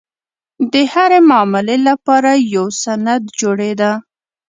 [0.71, 3.91] د هرې معاملې لپاره یو سند جوړېده.